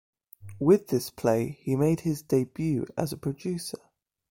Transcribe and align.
With 0.59 0.87
this 0.87 1.11
play, 1.11 1.59
he 1.61 1.75
made 1.75 1.99
his 1.99 2.23
debut 2.23 2.87
as 2.97 3.13
a 3.13 3.17
producer. 3.17 3.77